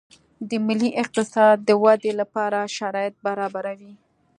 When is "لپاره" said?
2.21-2.59